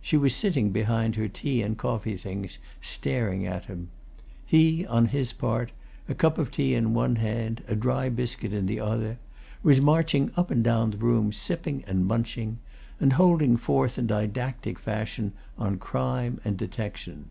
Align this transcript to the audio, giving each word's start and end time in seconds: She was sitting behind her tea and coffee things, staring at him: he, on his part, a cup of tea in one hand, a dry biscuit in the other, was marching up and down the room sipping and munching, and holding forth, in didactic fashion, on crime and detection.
She 0.00 0.16
was 0.16 0.34
sitting 0.34 0.70
behind 0.70 1.16
her 1.16 1.28
tea 1.28 1.60
and 1.60 1.76
coffee 1.76 2.16
things, 2.16 2.58
staring 2.80 3.46
at 3.46 3.66
him: 3.66 3.90
he, 4.46 4.86
on 4.86 5.08
his 5.08 5.34
part, 5.34 5.70
a 6.08 6.14
cup 6.14 6.38
of 6.38 6.50
tea 6.50 6.72
in 6.74 6.94
one 6.94 7.16
hand, 7.16 7.62
a 7.68 7.76
dry 7.76 8.08
biscuit 8.08 8.54
in 8.54 8.64
the 8.64 8.80
other, 8.80 9.18
was 9.62 9.82
marching 9.82 10.30
up 10.34 10.50
and 10.50 10.64
down 10.64 10.92
the 10.92 10.96
room 10.96 11.30
sipping 11.30 11.84
and 11.86 12.06
munching, 12.06 12.56
and 12.98 13.12
holding 13.20 13.58
forth, 13.58 13.98
in 13.98 14.06
didactic 14.06 14.78
fashion, 14.78 15.32
on 15.58 15.76
crime 15.76 16.40
and 16.42 16.56
detection. 16.56 17.26